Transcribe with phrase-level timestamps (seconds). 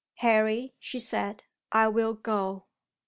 [0.15, 2.65] "Harry," she said, "I will go."